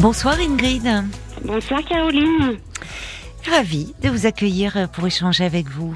[0.00, 0.88] Bonsoir Ingrid.
[1.44, 2.56] Bonsoir Caroline.
[3.46, 5.94] Ravie de vous accueillir pour échanger avec vous.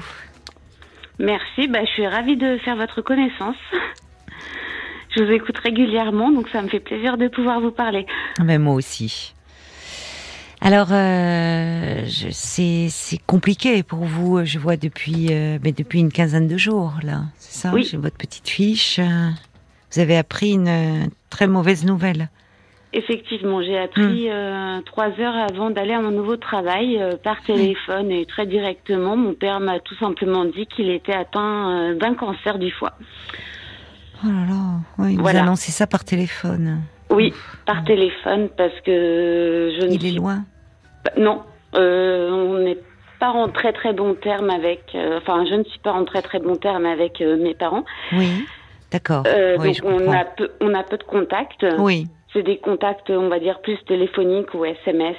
[1.17, 3.55] Merci, bah, je suis ravie de faire votre connaissance.
[5.15, 8.05] Je vous écoute régulièrement, donc ça me fait plaisir de pouvoir vous parler.
[8.43, 9.33] Mais moi aussi.
[10.61, 12.91] Alors, euh, c'est
[13.25, 17.23] compliqué pour vous, je vois, depuis, euh, mais depuis une quinzaine de jours, là.
[17.39, 17.71] C'est ça?
[17.73, 17.87] Oui.
[17.89, 18.99] J'ai votre petite fiche.
[19.91, 22.29] Vous avez appris une euh, très mauvaise nouvelle.
[22.97, 28.09] Effectivement, j'ai appris euh, trois heures avant d'aller à mon nouveau travail euh, par téléphone
[28.09, 29.17] et très directement.
[29.17, 32.93] Mon père m'a tout simplement dit qu'il était atteint euh, d'un cancer du foie.
[34.23, 34.61] Oh là là,
[34.97, 35.41] oui, vous Voilà.
[35.41, 36.83] annoncez ça par téléphone.
[37.09, 37.33] Oui,
[37.65, 40.45] par téléphone parce que je ne Il est loin.
[41.03, 41.43] pas- non,
[41.73, 42.77] on n'est
[43.19, 44.95] pas en très très bon terme avec.
[45.17, 47.83] enfin, je ne suis pas en très très bon terme avec mes parents.
[48.13, 48.45] Oui,
[48.89, 49.25] d'accord.
[49.59, 51.65] Oui, donc on a peu, on a peu de contacts.
[51.77, 55.15] Oui, C'est des contacts, on va dire, plus téléphoniques ou SMS,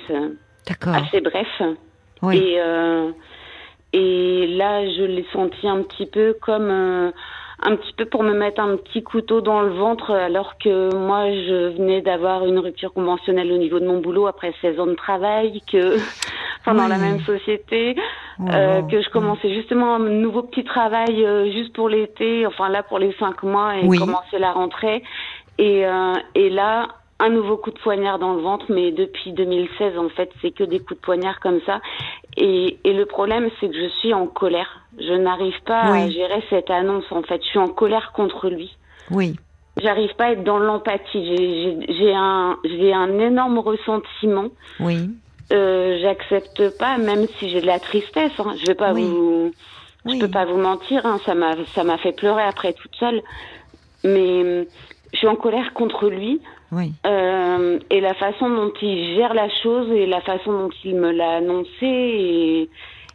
[0.67, 0.95] d'accord.
[0.95, 1.63] assez brefs.
[2.21, 2.37] Oui.
[2.37, 3.11] Et, euh,
[3.95, 7.11] et là, je l'ai senti un petit peu comme euh,
[7.63, 11.31] un petit peu pour me mettre un petit couteau dans le ventre, alors que moi,
[11.31, 14.95] je venais d'avoir une rupture conventionnelle au niveau de mon boulot après 16 ans de
[14.95, 15.97] travail, que
[16.61, 17.97] enfin dans la même société,
[18.39, 22.69] Oh euh, que je commençais justement un nouveau petit travail euh, juste pour l'été, enfin
[22.69, 23.99] là pour les cinq mois et Oui.
[23.99, 25.03] commencer la rentrée.
[25.59, 26.89] Et, euh, et là,
[27.19, 30.65] un nouveau coup de poignard dans le ventre, mais depuis 2016, en fait, c'est que
[30.65, 31.81] des coups de poignard comme ça.
[32.37, 34.81] Et, et le problème, c'est que je suis en colère.
[34.99, 37.41] Je n'arrive pas à gérer cette annonce, en fait.
[37.43, 38.77] Je suis en colère contre lui.
[39.11, 39.35] Oui,
[39.83, 41.85] J'arrive pas à être dans l'empathie.
[41.89, 44.49] J'ai- un, j'ai un énorme ressentiment.
[44.81, 45.11] oui,
[45.53, 48.33] Euh, J'accepte pas, même si j'ai de la tristesse.
[48.39, 48.55] Hein.
[48.59, 49.05] Je vais pas Oui.
[49.05, 49.53] vous,
[50.07, 51.05] je peux pas vous mentir.
[51.07, 51.19] Hein.
[51.27, 53.23] Ça m'a, ça m'a fait pleurer après toute seule.
[54.05, 54.67] Mais
[55.17, 56.41] je suis en colère contre lui.
[56.73, 56.93] oui.
[57.07, 61.11] Euh, et la façon dont il gère la chose et la façon dont il me
[61.11, 62.71] l'a annoncé et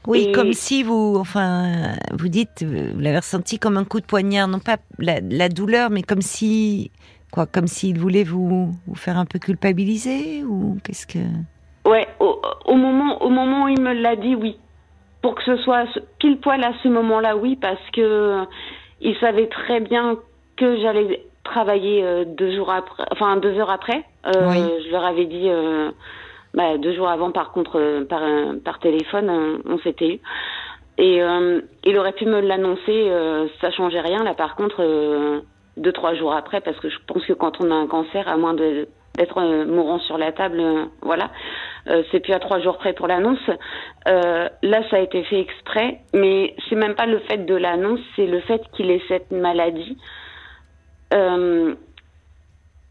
[0.08, 4.00] Oui, Et- comme si vous, enfin, vous dites, euh, vous l'avez ressenti comme un coup
[4.00, 6.90] de poignard, non pas la, la douleur, mais comme si,
[7.32, 11.20] quoi, comme s'il voulait vous, vous faire un peu culpabiliser ou qu'est-ce que?
[11.86, 14.56] ouais au, au moment au moment où il me l'a dit oui
[15.24, 15.86] pour que ce soit
[16.20, 18.44] pile poil à ce moment-là oui parce que
[19.02, 20.16] il savait très bien
[20.58, 24.04] que j'allais travailler euh, deux jours après enfin deux heures après.
[24.28, 24.60] Euh, Oui.
[24.86, 25.90] je leur avais dit euh,
[26.54, 28.22] bah, deux jours avant par contre euh, par
[28.64, 30.20] par téléphone on, s'était eu.
[30.98, 34.24] Et euh, il aurait pu me l'annoncer euh, ça changeait rien.
[34.24, 35.40] Là par contre euh,
[35.78, 38.38] deux trois jours après parce que je pense que quand on a un cancer à
[38.38, 40.62] moins d'être mourant sur la table
[41.02, 41.30] voilà
[41.90, 43.40] Euh, c'est plus à trois jours près pour l'annonce.
[44.08, 48.00] Euh, là ça a été fait exprès mais c'est même pas le fait de l'annonce
[48.16, 49.98] c'est le fait qu'il ait cette maladie
[51.14, 51.76] Euh,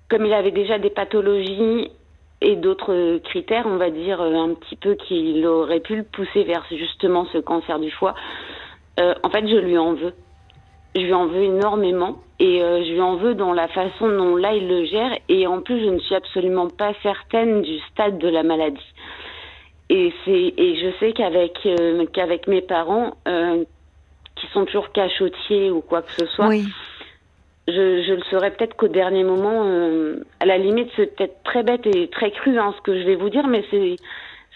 [0.08, 1.90] comme il avait déjà des pathologies
[2.40, 6.44] et d'autres critères, on va dire euh, un petit peu qu'il aurait pu le pousser
[6.44, 8.14] vers justement ce cancer du foie.
[8.98, 10.14] Euh, en fait, je lui en veux.
[10.94, 14.34] Je lui en veux énormément et euh, je lui en veux dans la façon dont
[14.34, 18.18] là il le gère et en plus je ne suis absolument pas certaine du stade
[18.18, 18.92] de la maladie.
[19.88, 23.64] Et c'est et je sais qu'avec euh, qu'avec mes parents euh,
[24.34, 26.64] qui sont toujours cachotiers ou quoi que ce soit, Oui,
[27.70, 29.62] je, je le saurais peut-être qu'au dernier moment.
[29.64, 33.04] euh, à la limite, c'est peut-être très bête et très cru hein, ce que je
[33.06, 33.96] vais vous dire, mais c'est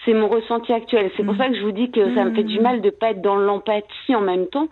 [0.05, 1.09] c'est mon ressenti actuel.
[1.17, 1.37] C'est pour Mm.
[1.37, 3.37] ça que je vous dis que ça me fait du mal de pas être dans
[3.37, 4.67] l'empathie en même temps,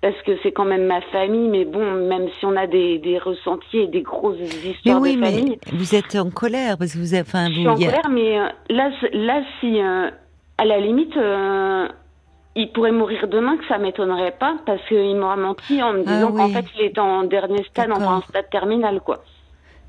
[0.00, 1.48] parce que c'est quand même ma famille.
[1.48, 5.16] Mais bon, même si on a des, des ressentis et des grosses mais histoires oui,
[5.16, 7.68] de mais famille, vous êtes en colère parce que vous, avez- enfin, je vous, suis
[7.68, 8.08] en a- colère.
[8.10, 10.08] Mais euh, là, là, si euh,
[10.58, 11.16] à la limite.
[11.16, 11.88] euh,
[12.56, 16.14] il pourrait mourir demain, que ça m'étonnerait pas, parce qu'il m'aura menti en me Ah
[16.14, 19.22] disant qu'en fait il était en dernier stade, en stade terminal, quoi.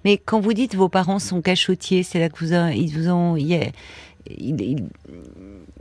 [0.05, 3.09] Mais quand vous dites vos parents sont cachotiers, c'est là que vous, a- ils vous
[3.09, 3.71] ont, il-
[4.29, 4.85] il-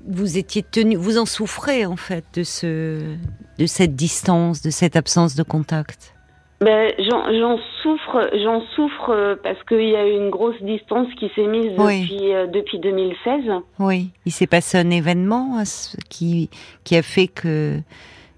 [0.08, 3.14] vous étiez tenu, vous en souffrez en fait de ce,
[3.58, 6.14] de cette distance, de cette absence de contact.
[6.60, 11.30] Ben, j'en souffre, j'en souffre euh, parce qu'il y a eu une grosse distance qui
[11.34, 12.00] s'est mise Oui.
[12.00, 13.44] depuis, euh, depuis 2016.
[13.78, 15.64] Oui, il s'est passé un événement hein,
[16.08, 16.48] qui,
[16.84, 17.78] qui a fait que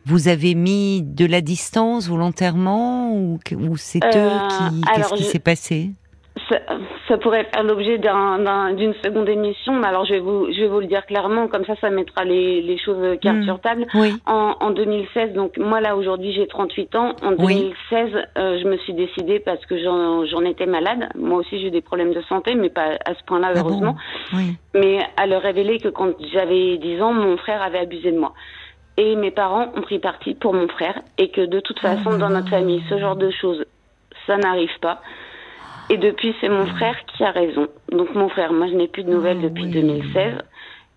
[0.05, 5.23] vous avez mis de la distance volontairement ou, ou c'est Euh, eux qui, qu'est-ce qui
[5.23, 5.91] je- s'est passé?
[6.49, 6.61] Ça,
[7.09, 10.61] ça pourrait faire l'objet d'un- d'un- d'une seconde émission, mais alors je vais vous, je
[10.61, 13.45] vais vous le dire clairement, comme ça, ça mettra les, les choses carte Hmm.
[13.45, 13.87] sur table.
[13.95, 17.13] Oui, En, en 2016, donc moi là aujourd'hui j'ai 38 ans.
[17.23, 17.73] En Oui.
[17.91, 21.09] 2016, euh, je me suis décidée parce que j'en étais malade.
[21.17, 23.69] Moi aussi j'ai eu des problèmes de santé, mais pas à ce point-là Ah bon?
[23.69, 23.97] heureusement.
[24.33, 28.19] oui, mais à leur révéler que quand j'avais 10 ans, mon frère avait abusé de
[28.19, 28.33] moi.
[28.97, 32.11] Et mes parents ont pris parti pour mon frère et que de toute façon, Oh
[32.13, 33.65] là dans notre famille, ce genre de choses,
[34.27, 35.01] ça n'arrive pas.
[35.91, 37.67] Et depuis, c'est mon frère qui a raison.
[37.93, 39.71] Donc mon frère, moi je n'ai plus de nouvelles depuis oui.
[39.71, 40.35] 2016.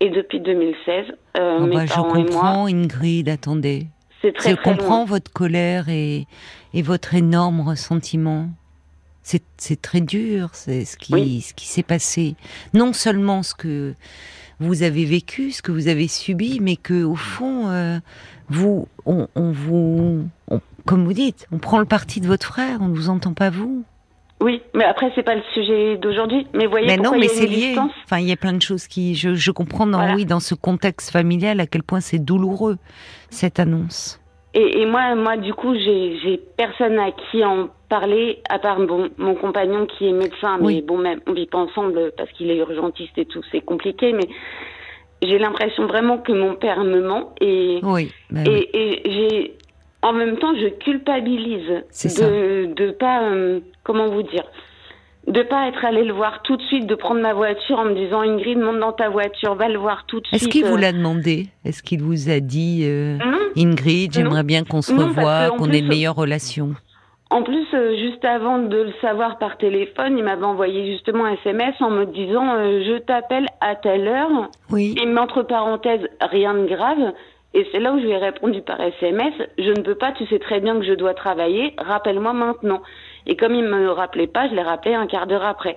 [0.02, 1.06] Et depuis 2016,
[1.38, 3.88] euh, Bon, mes bah, je parents et moi, comprends, Ingrid, attendez.
[4.22, 5.06] c'est très Je très comprends loin.
[5.06, 6.26] votre colère et,
[6.74, 8.50] et votre énorme ressentiment.
[9.24, 11.42] C'est c'est très dur, c'est ce qui, Oui.
[11.42, 12.36] ce qui s'est passé.
[12.74, 13.94] Non seulement ce que
[14.60, 18.00] vous avez vécu, ce que vous avez subi, mais que au fond, euh,
[18.50, 22.80] vous, on, on vous, on- comme vous dites, on prend le parti de votre frère,
[22.82, 23.84] on ne vous entend pas vous.
[24.42, 26.48] Oui, mais après c'est pas le sujet d'aujourd'hui.
[26.54, 27.58] Mais voyez Mais non, mais il y a c'est une lié.
[27.68, 30.16] distance Enfin, il y a plein de choses qui, je, je comprends dans, Voilà.
[30.16, 32.78] oui, dans ce contexte familial à quel point c'est douloureux
[33.30, 34.20] cette annonce.
[34.54, 39.10] Et, et moi, moi, du coup, j'ai personne à qui en parler, à part bon,
[39.18, 40.58] mon compagnon qui est médecin.
[40.60, 40.82] Mais Oui.
[40.86, 44.12] bon, même, on vit pas ensemble parce qu'il est urgentiste et tout, c'est compliqué.
[44.12, 44.28] Mais
[45.22, 47.34] j'ai l'impression vraiment que mon père me ment.
[47.40, 48.42] Et, Oui, oui.
[48.46, 49.54] et, et j'ai,
[50.02, 54.44] en même temps, je culpabilise de de pas, euh, comment vous dire,
[55.28, 57.94] de pas être allé le voir tout de suite, de prendre ma voiture en me
[57.94, 60.42] disant Ingrid, monte dans ta voiture, va le voir tout de suite.
[60.42, 60.80] Est-ce qu'il vous euh.
[60.80, 61.48] l'a demandé?
[61.64, 63.18] Est-ce qu'il vous a dit euh,
[63.56, 66.74] Ingrid, j'aimerais bien qu'on se Non, revoie, qu'on ait une meilleure relation
[67.30, 71.34] En plus, euh, juste avant de le savoir par téléphone, il m'avait envoyé justement un
[71.34, 74.96] SMS en me disant euh, je t'appelle à telle heure Oui.
[75.00, 77.14] et entre parenthèses rien de grave.
[77.54, 80.26] Et c'est là où je lui ai répondu par SMS je ne peux pas, tu
[80.28, 82.82] sais très bien que je dois travailler, rappelle-moi maintenant.
[83.28, 85.76] Et comme il me rappelait pas, je l'ai rappelé un quart d'heure après.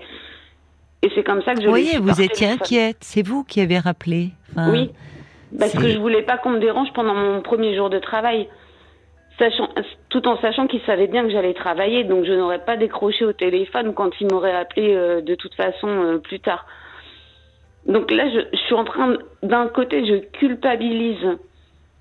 [1.02, 2.98] Et c'est comme ça que je voyez, vous étiez inquiète.
[3.00, 4.28] C'est vous qui avez rappelé.
[4.52, 4.90] Enfin, Oui,
[5.58, 8.48] parce que je voulais pas qu'on me dérange pendant mon premier jour de travail,
[9.38, 9.68] sachant,
[10.08, 13.32] tout en sachant qu'il savait bien que j'allais travailler, donc je n'aurais pas décroché au
[13.32, 16.64] téléphone quand il m'aurait appelé euh, de toute façon euh, plus tard.
[17.86, 21.36] Donc là, je, je suis en train, de- d'un côté, je culpabilise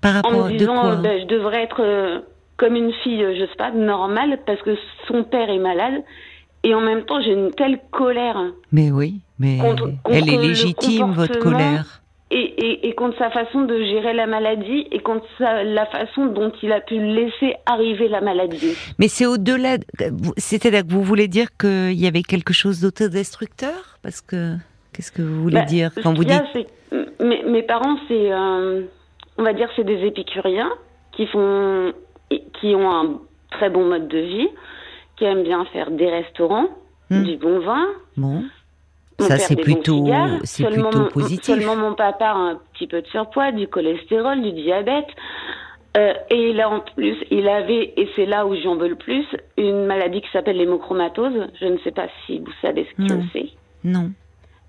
[0.04, 2.20] Par en me de disant, quoi ben, je devrais être euh,
[2.56, 4.76] comme une fille, euh, je sais pas, normale, parce que
[5.08, 6.02] son père est malade,
[6.62, 8.38] et en même temps, j'ai une telle colère.
[8.70, 12.00] Mais oui, mais Contre- elle est légitime, votre colère.
[12.30, 12.36] et,
[12.66, 16.52] et, et contre sa façon de gérer la maladie et contre sa- la façon dont
[16.62, 18.74] il a pu laisser arriver la maladie.
[18.98, 19.76] Mais c'est au-delà.
[20.36, 23.98] C'est-à-dire que vous voulez dire qu'il y avait quelque chose d'autodestructeur?
[24.02, 24.54] Parce que.
[24.92, 26.40] Qu'est-ce que vous voulez Bah, dire quand vous dites.
[27.20, 28.82] mes parents, c'est, euh,
[29.38, 30.70] on va dire, c'est des épicuriens
[31.12, 31.92] qui font,
[32.60, 33.20] qui ont un
[33.50, 34.48] très bon mode de vie,
[35.16, 36.68] qui aiment bien faire des restaurants,
[37.10, 37.22] Hmm.
[37.22, 37.86] du bon vin.
[38.16, 38.42] Bon.
[39.20, 40.06] Ça, c'est plutôt-
[40.42, 41.44] c'est plutôt positif.
[41.44, 45.06] Seulement mon papa a un petit peu de surpoids, du cholestérol, du diabète.
[45.96, 48.96] Euh, et il a en plus, il avait, et c'est là où j'en veux le
[48.96, 49.24] plus,
[49.56, 51.46] une maladie qui s'appelle l'hémochromatose.
[51.60, 53.50] Je ne sais pas si vous savez ce que c'est.
[53.84, 54.10] Non.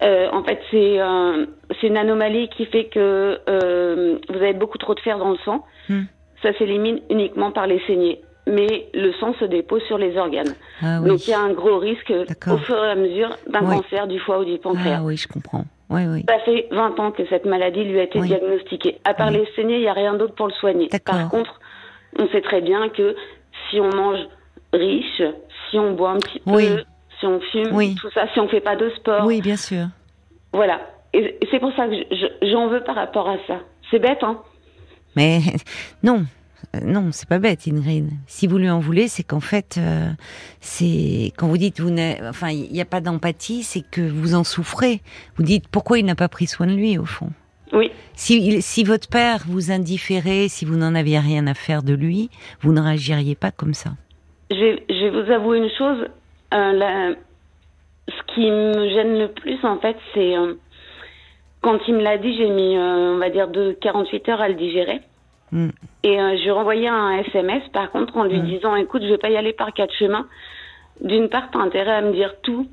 [0.03, 1.45] Euh, en fait, c'est euh,
[1.83, 5.63] une anomalie qui fait que euh, vous avez beaucoup trop de fer dans le sang.
[5.89, 6.03] Hmm.
[6.41, 8.21] Ça s'élimine uniquement par les saignées.
[8.47, 10.53] Mais le sang se dépose sur les organes.
[10.81, 11.09] Ah oui.
[11.09, 12.13] Donc il y a un gros risque
[12.47, 13.77] au fur et à mesure d'un Oui.
[13.77, 14.97] cancer du foie ou du pancréas.
[14.99, 15.65] Ah oui, je comprends.
[15.89, 16.25] Oui, oui.
[16.27, 18.27] Ça fait 20 ans que cette maladie lui a été Oui.
[18.27, 18.99] diagnostiquée.
[19.03, 20.89] À part les saignées, il n'y a rien d'autre pour le soigner.
[21.05, 21.59] Par contre,
[22.19, 23.15] on sait très bien que
[23.69, 24.19] si on mange
[24.73, 25.23] riche,
[25.69, 26.83] si on boit un petit peu.
[27.19, 27.95] Si on fume, Oui.
[27.95, 29.87] tout ça, si on fait pas de sport, Oui, bien sûr.
[30.53, 30.81] voilà.
[31.13, 33.59] Et, c'est pour ça que je- je- j'en veux par rapport à ça.
[33.89, 34.41] C'est bête, hein
[35.15, 35.39] Mais
[36.03, 36.25] non,
[36.75, 38.09] Euh, non, c'est pas bête, Ingrid.
[38.25, 40.09] Si vous lui en voulez, c'est qu'en fait, euh,
[40.61, 41.93] c'est quand vous dites vous
[42.27, 45.01] enfin, il n'y a pas d'empathie, c'est que vous en souffrez.
[45.35, 47.29] Vous dites pourquoi il n'a pas pris soin de lui au fond?
[47.71, 47.91] Oui.
[48.13, 52.29] Si, si votre père vous indifférait, si vous n'en aviez rien à faire de lui,
[52.61, 53.91] vous ne réagiriez pas comme ça.
[54.49, 56.07] Je je vais vous avouer une chose.
[56.55, 57.15] Euh, la-
[58.07, 60.53] ce qui me gêne le plus, en fait, c'est euh,
[61.61, 64.47] quand il me l'a dit, j'ai mis, euh, on va dire, de 48 heures à
[64.47, 65.01] le digérer.
[65.51, 65.69] Mm.
[66.03, 68.45] Et je lui ai renvoyé un SMS, par contre, en lui Mm.
[68.45, 70.27] disant, écoute, je vais pas y aller par quatre chemins.
[71.01, 72.67] D'une part, tu as intérêt à me dire tout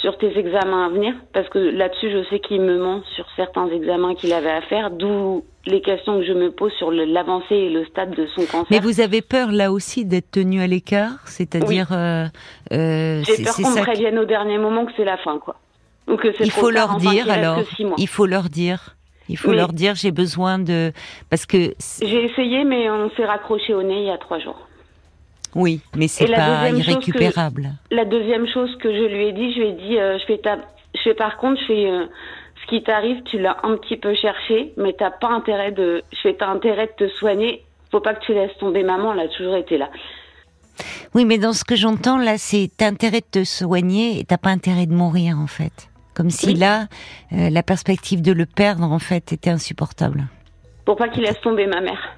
[0.00, 3.68] sur tes examens à venir, parce que là-dessus, je sais qu'il me ment sur certains
[3.68, 7.70] examens qu'il avait à faire, d'où les questions que je me pose sur l'avancée et
[7.70, 8.66] le stade de son cancer.
[8.70, 12.24] Mais vous avez peur là aussi d'être tenu à l'écart, c'est-à-dire euh,
[12.72, 15.56] euh, J'ai peur qu'on me prévienne au dernier moment que c'est la fin, quoi.
[16.08, 17.58] Ou que c'est Il faut tard, leur enfin, dire alors.
[17.58, 17.96] que six mois.
[17.98, 18.96] Il faut leur dire.
[19.28, 20.90] Il faut leur dire j'ai besoin de
[21.28, 24.66] parce que J'ai essayé, mais on s'est raccroché au nez il y a trois jours.
[25.54, 27.70] Oui, mais c'est pas que- irrécupérable.
[27.90, 30.38] La deuxième chose que je lui ai dit, je lui ai dit, euh, je fais
[30.38, 30.58] ta,
[30.94, 32.06] je fais par contre, je fais euh,
[32.62, 36.18] ce qui t'arrive, tu l'as un petit peu cherché, mais t'as pas intérêt de, je
[36.20, 37.64] fais t'as intérêt de te soigner.
[37.90, 39.88] Faut pas que tu laisses tomber maman, elle a toujours été là.
[41.14, 44.38] Oui, mais dans ce que j'entends là, c'est t'as intérêt de te soigner et t'as
[44.38, 45.88] pas intérêt de mourir en fait.
[46.14, 46.54] Comme si Oui.
[46.54, 46.86] là,
[47.32, 50.24] euh, la perspective de le perdre en fait était insupportable.
[50.84, 52.16] Pour pas qu'il laisse tomber ma mère.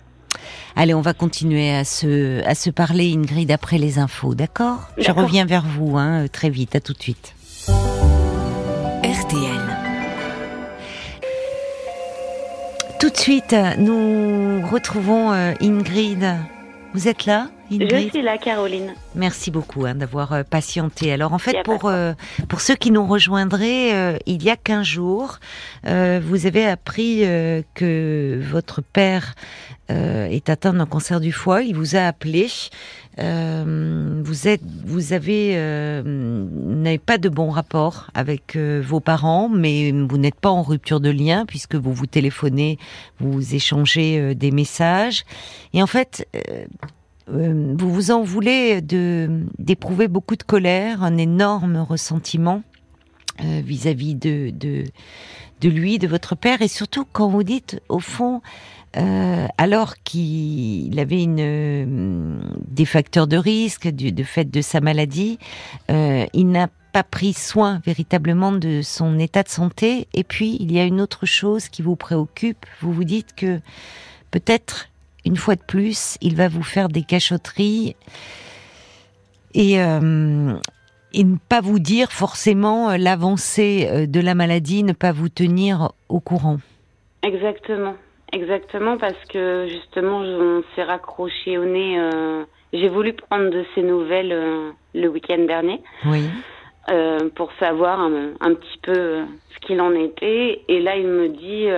[0.74, 4.88] Allez, on va continuer à se, à se parler, Ingrid, après les infos, d'accord?
[4.96, 7.34] Je reviens vers vous hein, très vite, à tout de suite.
[9.04, 9.60] RTL.
[12.98, 16.36] Tout de suite, nous retrouvons euh, Ingrid.
[16.94, 17.48] Vous êtes là?
[17.80, 18.94] Je suis là, Caroline.
[19.14, 21.12] Merci beaucoup hein, d'avoir euh, patienté.
[21.12, 22.12] Alors en fait, pour euh,
[22.48, 25.38] pour ceux qui nous rejoindraient, euh, il y a 15 jours,
[25.84, 27.24] vous avez appris
[27.74, 29.34] que votre père
[29.88, 31.62] est atteint d'un cancer du foie.
[31.62, 32.48] Il vous a appelé.
[33.18, 35.56] vous êtes, vous avez
[36.04, 41.10] n'avez pas de bon rapport avec vos parents, mais vous n'êtes pas en rupture de
[41.10, 42.78] lien puisque vous vous téléphonez,
[43.18, 45.24] vous échangez des messages.
[45.74, 46.26] Et en fait
[47.28, 52.62] euh, vous vous en voulez de d'éprouver beaucoup de colère, un énorme ressentiment
[53.42, 54.84] euh, vis-à-vis de, de,
[55.60, 58.42] de lui, de votre père, et surtout quand vous dites au fond,
[58.96, 65.38] euh, alors qu'il avait une, des facteurs de risque du de fait de sa maladie,
[65.88, 70.08] il n'a pas pris soin véritablement de son état de santé.
[70.12, 72.66] Et puis il y a une autre chose qui vous préoccupe.
[72.82, 73.60] Vous vous dites que
[74.30, 74.91] peut-être
[75.24, 77.94] une fois de plus, il va vous faire des cachotteries
[79.54, 80.54] et, euh,
[81.12, 85.28] et ne pas vous dire forcément euh, l'avancée euh, de la maladie, ne pas vous
[85.28, 86.58] tenir au courant.
[87.22, 87.94] Exactement,
[88.32, 91.98] exactement, parce que justement, on s'est raccroché au nez.
[92.72, 95.80] J'ai voulu prendre de ses nouvelles le week-end dernier.
[96.06, 96.28] Oui.
[97.36, 99.20] pour savoir un, un, petit peu
[99.54, 100.62] ce qu'il en était.
[100.66, 101.68] Et là, il me dit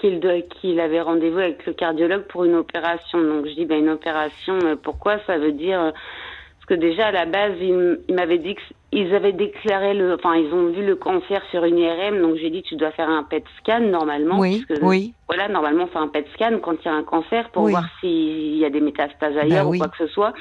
[0.00, 0.20] qu'il
[0.60, 3.22] qu'il avait rendez-vous avec le cardiologue pour une opération.
[3.22, 5.18] Donc je dis ben une opération, euh, pourquoi?
[5.26, 8.56] Ça veut dire euh, parce que déjà à la base il, il m'avait dit
[8.90, 12.20] qu'ils avaient déclaré le, enfin ils ont vu le cancer sur une IRM.
[12.20, 14.38] Donc j'ai dit tu dois faire un PET scan normalement.
[14.38, 14.64] Oui.
[14.82, 15.14] oui.
[15.28, 18.56] Voilà normalement c'est un PET scan quand il y a un cancer pour voir s'il
[18.56, 20.32] y a des métastases ailleurs ben ou quoi que ce soit.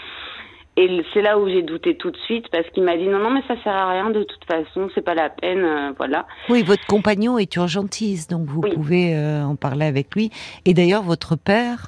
[0.79, 3.31] Et c'est là où j'ai douté tout de suite parce qu'il m'a dit non non
[3.31, 6.27] mais ça sert à rien de toute façon c'est pas la peine euh, voilà.
[6.49, 10.29] Oui votre compagnon est urgentiste donc vous pouvez euh, en parler avec lui
[10.65, 11.87] et d'ailleurs votre père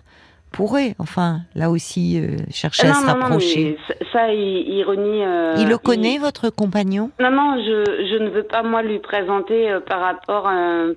[0.51, 3.77] pourrait enfin là aussi euh, chercher à se rapprocher.
[3.89, 5.62] Non, ça il, renie.
[5.62, 7.12] il le connaît votre compagnon?
[7.19, 10.50] Non non je je ne veux pas moi lui présenter par rapport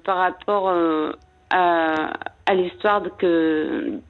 [0.03, 0.73] par rapport
[1.51, 2.11] à,
[2.47, 4.01] à l'histoire que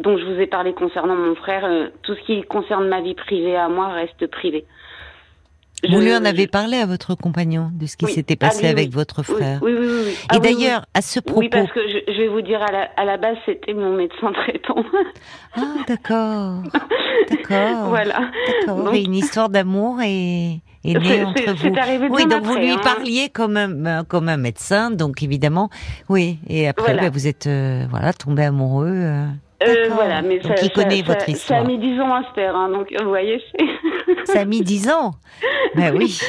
[0.00, 3.14] dont je vous ai parlé concernant mon frère, euh, tout ce qui concerne ma vie
[3.14, 4.64] privée à moi reste privé.
[5.88, 8.90] vous lui en avez parlé à votre compagnon de ce qui s'était passé ah avec
[8.90, 9.60] votre frère.
[9.62, 10.10] Oui, oui, oui.
[10.10, 11.40] Et ah d'ailleurs, à ce propos.
[11.40, 14.32] Oui, parce que je, vais vous dire, à la, à la base, c'était mon médecin
[14.44, 14.84] traitant.
[15.56, 16.62] Ah, d'accord.
[17.30, 17.88] D'accord.
[17.88, 18.30] voilà.
[18.66, 18.94] D'accord.
[18.94, 21.74] Et une histoire d'amour est, est née entre vous.
[21.76, 22.80] Arrivé oui, donc vous lui hein.
[22.82, 25.68] parliez comme un, comme un médecin, donc évidemment,
[26.08, 26.38] oui.
[26.48, 28.88] Et après, bah, vous êtes euh, voilà tombé amoureux.
[28.88, 29.26] Euh,
[29.90, 31.60] voilà, mais donc ça, il connaît votre histoire.
[31.60, 33.42] Ça a mis 10 ans à se faire, hein, donc vous voyez.
[34.24, 35.12] ça a mis 10 ans
[35.74, 36.20] Ben oui.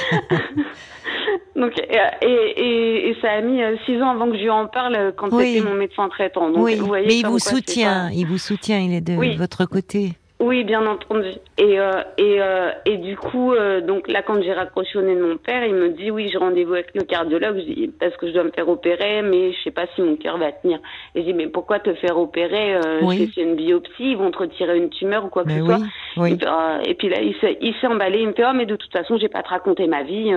[1.55, 4.67] donc, et, et, et, ça a mis 6 euh, ans avant que je lui en
[4.67, 6.49] parle euh, quand c'était mon médecin traitant.
[6.49, 9.65] Donc, oui, vous voyez mais il vous soutient, il vous soutient, il est de votre
[9.65, 10.13] côté.
[10.41, 11.29] Oui, bien entendu.
[11.59, 15.15] Et euh, et euh, et du coup, euh, donc là, quand j'ai raccroché au nez
[15.15, 17.57] de mon père, il me dit oui, j'ai rendez-vous avec le cardiologue.
[17.57, 20.15] Je dis parce que je dois me faire opérer, mais je sais pas si mon
[20.15, 20.79] cœur va tenir.
[21.13, 23.31] Et je dis mais pourquoi te faire opérer euh, oui.
[23.35, 25.79] C'est une biopsie, ils vont te retirer une tumeur ou quoi que ce soit.
[26.17, 26.35] Oui.
[26.47, 28.21] Ah, et puis là, il s'est il s'est emballé.
[28.21, 30.33] Il me fait oh mais de toute façon, j'ai pas te raconter ma vie.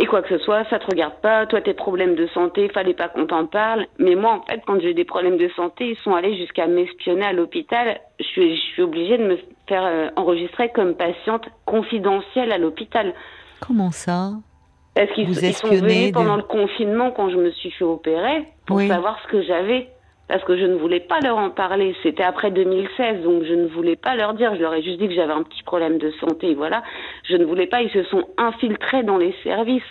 [0.00, 1.46] Et quoi que ce soit, ça te regarde pas.
[1.46, 3.86] Toi, tes problèmes de santé, fallait pas qu'on t'en parle.
[3.98, 7.24] Mais moi, en fait, quand j'ai des problèmes de santé, ils sont allés jusqu'à m'espionner
[7.24, 8.00] à l'hôpital.
[8.20, 9.38] Je suis, je suis obligée de me
[9.68, 13.12] faire euh, enregistrer comme patiente confidentielle à l'hôpital.
[13.60, 14.30] Comment ça?
[14.94, 19.18] Parce qu'ils sont venus pendant le confinement quand je me suis fait opérer pour savoir
[19.22, 19.88] ce que j'avais
[20.28, 21.96] parce que je ne voulais pas leur en parler.
[22.02, 24.54] C'était après 2016, donc je ne voulais pas leur dire.
[24.54, 26.82] Je leur ai juste dit que j'avais un petit problème de santé, voilà.
[27.24, 27.80] Je ne voulais pas.
[27.80, 29.82] Ils se sont infiltrés dans les services.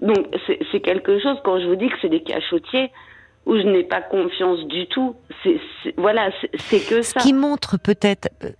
[0.00, 0.26] Donc
[0.70, 2.90] c'est quelque chose, quand je vous dis que c'est des cachotiers,
[3.46, 5.14] où je n'ai pas confiance du tout.
[5.42, 5.58] C'est
[5.96, 7.20] voilà, c'est que ça.
[7.20, 8.50] Ce qui montre peut-être, euh,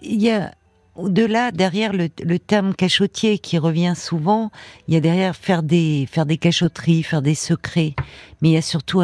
[0.00, 0.52] il y a
[0.96, 4.50] au-delà, derrière le, terme cachotier qui revient souvent,
[4.88, 7.94] il y a derrière faire des faire des cachotteries, faire des secrets,
[8.42, 9.00] mais il y a surtout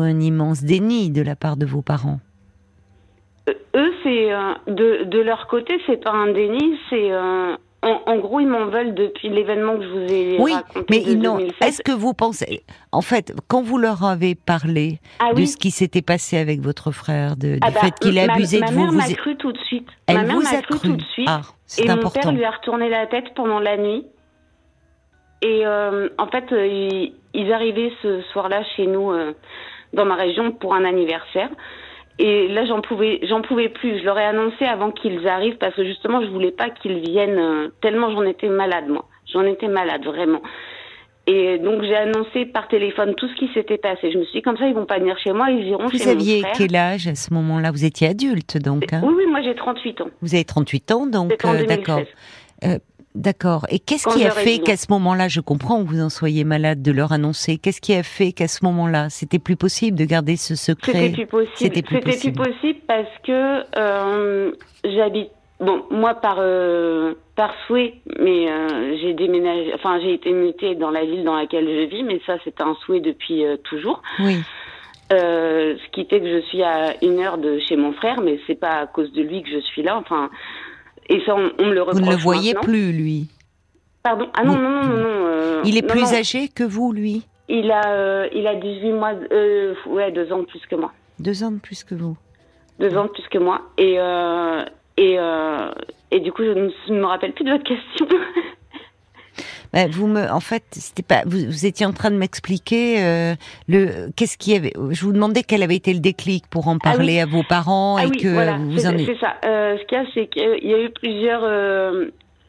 [0.00, 2.20] un immense déni de la part de vos parents.
[3.48, 8.38] Euh, eux, c'est euh, de, leur côté, c'est pas un déni, c'est un en, gros,
[8.38, 10.86] ils m'en veulent depuis l'événement que je vous ai oui, raconté.
[10.88, 12.62] mais ils Est-ce que vous pensez,
[12.92, 16.92] en fait, quand vous leur avez parlé ah de ce qui s'était passé avec votre
[16.92, 19.36] frère, de, du ah bah, fait qu'il a abusé de vous, ma mère m'a cru
[19.36, 19.88] tout de suite.
[20.06, 21.28] Elle ma mère vous m'a cru, tout de suite.
[21.28, 21.40] Ah,
[21.78, 22.04] et important.
[22.04, 24.06] mon père lui a retourné la tête pendant la nuit.
[25.42, 29.34] Et euh, en fait, euh, ils, ils, arrivaient ce soir-là chez nous, euh,
[29.92, 31.50] dans ma région, pour un anniversaire.
[32.18, 33.98] Et là, j'en pouvais, j'en pouvais plus.
[34.00, 37.38] Je leur ai annoncé avant qu'ils arrivent parce que justement, je voulais pas qu'ils viennent
[37.38, 39.06] euh, tellement j'en étais malade moi.
[39.32, 40.42] J'en étais malade vraiment.
[41.28, 44.10] Et donc j'ai annoncé par téléphone tout ce qui s'était passé.
[44.10, 45.96] Je me suis dit comme ça ils vont pas venir chez moi, ils iront Vous
[45.96, 46.52] chez mon aviez frère.
[46.56, 47.70] quel âge à ce moment-là?
[47.70, 48.92] Vous étiez adulte donc.
[48.92, 49.00] hein?
[49.04, 50.08] Oui oui, moi j'ai 38 ans.
[50.20, 52.06] Vous avez 38 ans donc euh, 2016.
[53.14, 53.66] D'accord.
[53.70, 56.82] Et qu'est-ce qui a fait qu'à ce moment-là, je comprends que vous en soyez malade
[56.82, 57.58] de leur annoncer.
[57.58, 61.10] Qu'est-ce qui a fait qu'à ce moment-là, c'était plus possible de garder ce C'était secret
[61.10, 61.52] plus possible.
[61.56, 62.80] C'était plus C'était plus possible.
[62.86, 64.52] parce que euh,
[64.84, 65.30] j'habite.
[65.60, 69.72] Bon, moi par euh, par souhait, mais euh, j'ai déménagé.
[69.74, 72.74] Enfin, j'ai été mutée dans la ville dans laquelle je vis, mais ça c'est un
[72.84, 74.02] souhait depuis toujours.
[74.18, 74.38] Oui.
[75.10, 78.58] Ce qui fait que je suis à une heure de chez mon frère, mais c'est
[78.58, 79.98] pas à cause de lui que je suis là.
[79.98, 80.30] Enfin,
[81.08, 82.04] et ça on, on me le Vous reproche.
[82.06, 82.62] ne le voyez maintenant.
[82.72, 83.28] plus lui.
[84.02, 84.28] Pardon.
[84.34, 84.96] Ah non Vous- non non non.
[84.96, 86.14] non, euh, Il est plus non.
[86.14, 87.26] âgé que vous lui.
[87.48, 89.12] Il a euh, il a 18 mois.
[89.32, 90.92] Euh, ouais, deux ans de plus que moi.
[91.18, 92.16] Deux ans de plus que vous.
[92.78, 93.60] deux ans de plus que moi.
[93.78, 94.64] Et, euh,
[94.96, 95.70] et, euh,
[96.10, 96.50] et du coup, je
[96.92, 98.06] ne me rappelle plus de votre question.
[99.72, 101.22] Bah, vous me, en fait, c'était pas.
[101.24, 103.34] Vous, vous étiez en train de m'expliquer euh,
[103.68, 104.10] le.
[104.16, 104.72] Qu'est-ce qui avait.
[104.90, 106.96] Je vous demandais quel avait été le déclic pour en Ah oui.
[106.96, 109.36] parler à vos parents ah et oui, que voilà, vous en c'est ça.
[109.44, 111.42] Euh, ce qu'il y a, c'est qu'il y a eu plusieurs...
[111.44, 112.06] euh,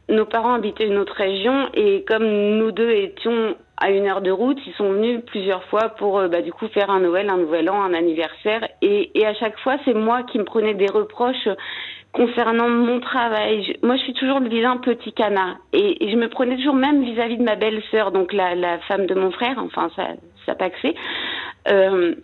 [0.09, 4.31] nos parents habitaient une autre région et comme nous deux étions à une heure de
[4.31, 7.69] route, ils sont venus plusieurs fois pour bah, du coup faire un Noël, un Nouvel
[7.69, 8.67] An, un anniversaire.
[8.81, 11.47] Et, et à chaque fois, c'est moi qui me prenais des reproches
[12.13, 13.63] concernant mon travail.
[13.65, 15.57] Je- moi, je suis toujours le vilain petit canard.
[15.73, 19.05] Et, et je me prenais toujours même vis-à-vis de ma belle-sœur, donc la, la femme
[19.07, 20.07] de mon frère, enfin, ça
[20.45, 20.95] ça paxé.
[21.69, 22.15] Euh,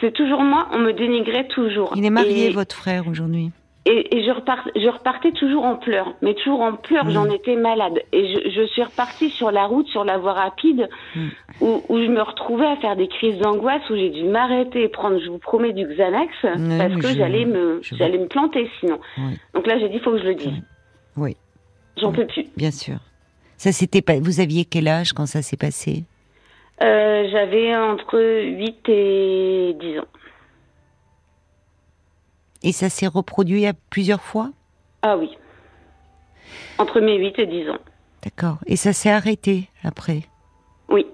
[0.00, 1.92] c'est toujours moi, on me dénigrait toujours.
[1.96, 3.50] Il est marié, Et- votre frère, aujourd'hui.
[3.86, 7.10] Et, et je, repart, je repartais toujours en pleurs, mais toujours en pleurs, Mm.
[7.12, 8.02] j'en étais malade.
[8.12, 11.28] Et je, je suis repartie sur la route, sur la voie rapide, Mm.
[11.62, 14.88] où, où je me retrouvais à faire des crises d'angoisse, où j'ai dû m'arrêter et
[14.88, 18.98] prendre, je vous promets, du Xanax, parce que j'allais me, j'allais me planter sinon.
[19.18, 19.38] Oui.
[19.54, 20.62] Donc là, j'ai dit, il faut que je le dise.
[21.16, 21.36] Oui.
[21.96, 22.46] J'en peux plus.
[22.56, 22.96] Bien sûr.
[23.56, 24.18] Ça c'était pas.
[24.20, 26.04] Vous aviez quel âge quand ça s'est passé?
[26.82, 30.04] Euh, J'avais entre 8 et 10 ans.
[32.62, 34.50] Et ça s'est reproduit à plusieurs fois
[35.02, 35.30] Ah oui.
[36.78, 37.78] Entre mes 8 et 10 ans.
[38.22, 38.58] D'accord.
[38.66, 40.22] Et ça s'est arrêté après
[40.88, 41.06] Oui.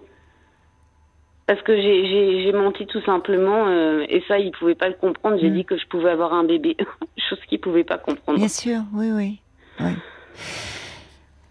[1.46, 5.38] Parce que j'ai- menti tout simplement, euh, et ça, il pouvait pas le comprendre.
[5.40, 5.54] J'ai Mm.
[5.54, 6.76] dit que je pouvais avoir un bébé,
[7.28, 8.38] chose qu'il pouvait pas comprendre.
[8.38, 9.40] Bien sûr, oui, oui.
[9.80, 9.92] oui.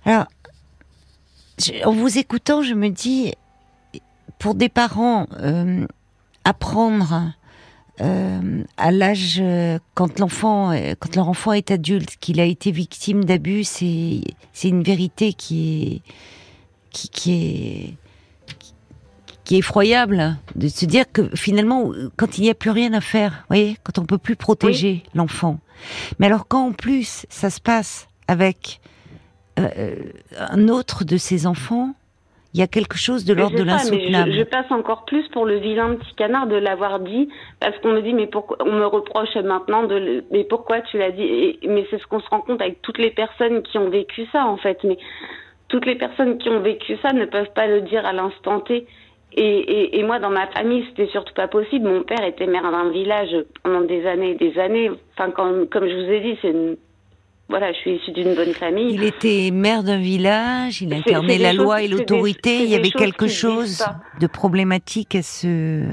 [0.03, 0.25] Alors,
[1.59, 3.33] je- en vous écoutant, je me dis,
[4.39, 5.85] pour des parents, euh,
[6.43, 7.31] apprendre
[8.01, 12.71] euh, à l'âge euh, quand l'enfant, euh, quand leur enfant est adulte, qu'il a été
[12.71, 16.01] victime d'abus, c'est c'est une vérité qui est
[16.91, 17.93] qui, qui est
[19.45, 23.01] qui est effroyable de se dire que finalement, quand il n'y a plus rien à
[23.01, 25.59] faire, vous voyez, quand on peut plus protéger l'enfant.
[26.19, 28.81] Mais alors quand en plus ça se passe avec
[29.57, 29.95] euh,
[30.37, 31.95] un autre de ses enfants,
[32.55, 34.31] il y a quelque chose de l'ordre de l'insoutenable.
[34.31, 37.27] je, je passe encore plus pour le vilain petit canard de l'avoir dit,
[37.59, 40.97] parce qu'on me dit, mais pourquoi, on me reproche maintenant de, le- mais pourquoi tu
[40.97, 41.21] l'as dit?
[41.23, 44.25] Et- Mais c'est ce qu'on se rend compte avec toutes les personnes qui ont vécu
[44.31, 44.77] ça, en fait.
[44.85, 44.97] Mais
[45.67, 48.87] toutes les personnes qui ont vécu ça ne peuvent pas le dire à l'instant T.
[49.37, 51.89] Et, et, et moi, dans ma famille, c'était surtout pas possible.
[51.89, 54.89] Mon père était maire d'un village pendant des années et des années.
[55.17, 56.77] Enfin, quand, comme je vous ai dit, c'est une...
[57.49, 58.93] voilà, je suis issue d'une bonne famille.
[58.93, 62.63] Il était maire d'un village, il incarnait la loi et l'autorité.
[62.63, 63.83] Il y avait quelque chose
[64.19, 65.83] de problématique à ce,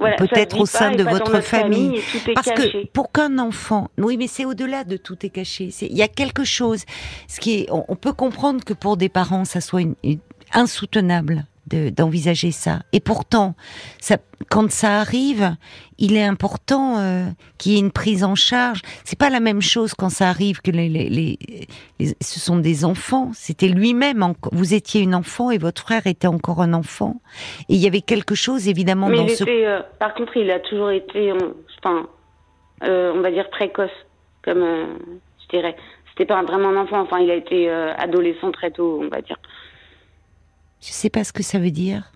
[0.00, 2.00] Voilà, peut-être au sein de votre famille.
[2.34, 2.84] Parce caché.
[2.84, 5.70] que pour qu'un enfant, oui, mais c'est au-delà de tout est caché.
[5.82, 6.84] Il y a quelque chose.
[7.28, 10.18] Ce qui est, on, on peut comprendre que pour des parents, ça soit une- une-
[10.52, 12.80] insoutenable de- d'envisager ça.
[12.92, 13.54] Et pourtant,
[14.00, 14.16] ça,
[14.50, 15.56] quand ça arrive,
[15.98, 17.26] il est important euh,
[17.58, 18.82] qu'il y ait une prise en charge.
[19.04, 21.38] C'est pas la même chose quand ça arrive que les, les, les-
[21.98, 23.30] les- ce sont des enfants.
[23.34, 24.32] C'était lui-même.
[24.52, 27.20] Vous étiez une enfant et votre frère était encore un enfant.
[27.68, 30.36] Et il y avait quelque chose évidemment Mais dans il ce était, euh, par contre,
[30.36, 32.06] il a toujours été, on- enfin,
[32.84, 33.90] euh, on va dire précoce,
[34.42, 34.60] comme
[35.42, 35.76] je dirais.
[36.10, 39.36] C'était pas vraiment un enfant, enfin, il a été adolescent très tôt, on va dire.
[40.80, 42.12] Je sais pas ce que ça veut dire.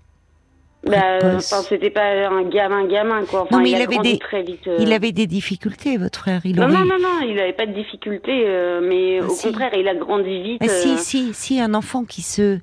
[0.85, 3.43] Bah, euh, enfin, c'était pas un gamin, gamin, quoi.
[3.43, 4.67] Enfin, Non, mais il, avait des- très vite.
[4.67, 4.79] euh.
[4.81, 6.41] Il avait des difficultés, votre frère.
[6.45, 6.73] Il Non, aurait...
[6.73, 9.47] non, non, non, il avait pas de difficultés, euh, mais Ah, au si.
[9.47, 10.61] contraire, il a grandi vite.
[10.65, 12.59] Ah, si, euh, si, si, un enfant qui se,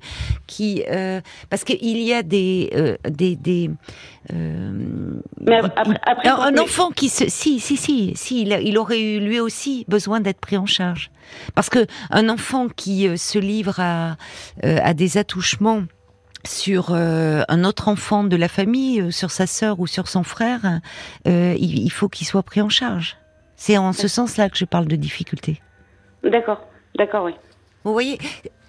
[0.46, 3.70] qui, euh, parce qu'il y a des, euh, des, des,
[4.34, 4.70] euh,
[5.40, 8.60] Mais il- après- il- après, un, enfant qui se, si, si, si, si, il, a-
[8.60, 11.10] il aurait eu lui aussi besoin d'être pris en charge,
[11.54, 14.16] parce que un enfant qui se livre à,
[14.62, 15.84] à des attouchements
[16.46, 20.22] sur euh, un autre enfant de la famille, euh, sur sa sœur ou sur son
[20.22, 20.80] frère,
[21.26, 23.16] euh, il, il faut qu'il soit pris en charge.
[23.56, 25.60] C'est en ce sens-là que je parle de difficulté.
[26.24, 26.62] D'accord,
[26.96, 27.34] d'accord, oui.
[27.84, 28.18] Vous voyez,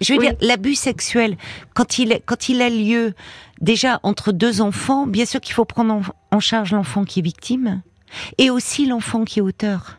[0.00, 0.28] je veux Oui.
[0.28, 1.36] dire, l'abus sexuel,
[1.74, 3.14] quand il, quand il a lieu
[3.60, 6.02] déjà entre deux enfants, bien sûr qu'il faut prendre en,
[6.36, 7.82] en charge l'enfant qui est victime
[8.38, 9.98] et aussi l'enfant qui est auteur.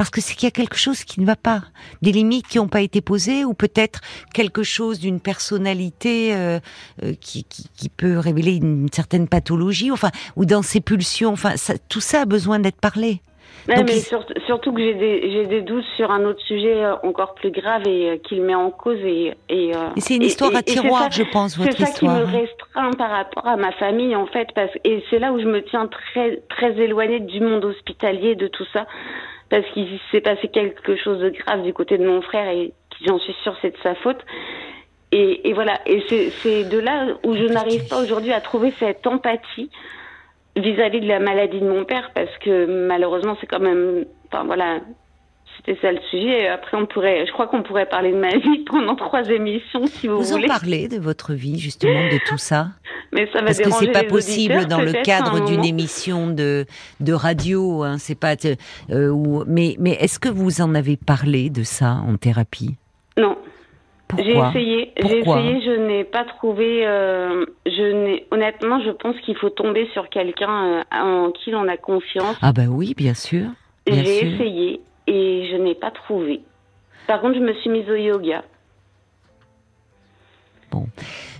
[0.00, 1.60] Parce que c'est qu'il y a quelque chose qui ne va pas,
[2.00, 4.00] des limites qui n'ont pas été posées, ou peut-être
[4.32, 6.58] quelque chose d'une personnalité euh,
[7.04, 11.32] euh, qui, qui, qui peut révéler une certaine pathologie, enfin, ou dans ses pulsions.
[11.32, 13.20] Enfin, ça- tout ça a besoin d'être parlé.
[13.68, 16.82] Ouais, Donc, mais il- surtout, surtout que j'ai des, des doutes sur un autre sujet
[16.82, 18.96] euh, encore plus grave et euh, qui le met en cause.
[19.04, 21.78] Et, et, euh, Et c'est une histoire et- à tiroir, ça- je pense, votre C'est
[21.84, 22.20] ça qui histoire.
[22.20, 24.48] me restreint par rapport à ma famille, en fait.
[24.54, 28.46] Parce, et c'est là où je me tiens très, très éloignée du monde hospitalier, de
[28.48, 28.86] tout ça.
[29.50, 32.72] Parce qu'il s'est passé quelque chose de grave du côté de mon frère et
[33.06, 34.24] j'en suis sûre, c'est de sa faute.
[35.12, 35.80] Et, voilà.
[35.86, 39.70] Et c'est, de là où je n'arrive pas aujourd'hui à trouver cette empathie
[40.56, 44.80] vis-à-vis de la maladie de mon père parce que malheureusement c'est quand même enfin voilà
[45.66, 46.48] c'était ça le sujet.
[46.48, 50.08] Après on pourrait je crois qu'on pourrait parler de ma vie pendant trois émissions si
[50.08, 50.48] vous, Vous en voulez.
[50.48, 52.68] parlez de votre vie, justement, de tout ça
[53.12, 56.64] mais ça va Parce que c'est pas possible dans le cadre d'une émission de,
[57.00, 57.82] de radio.
[57.82, 58.34] Hein, c'est pas.
[58.90, 62.76] euh, où- mais mais est-ce que vous en avez parlé de ça en thérapie?
[63.18, 63.36] Non.
[64.18, 64.48] J'ai Pourquoi?
[64.50, 69.50] essayé j'ai essayé je n'ai pas trouvé euh, je n'ai honnêtement je pense qu'il faut
[69.50, 72.36] tomber sur quelqu'un euh, en qui l'on a confiance.
[72.42, 73.46] Ah bah oui, bien sûr.
[73.86, 74.80] J'ai essayé
[75.12, 76.40] et je n'ai pas trouvé
[77.06, 78.42] par contre je me suis mise au yoga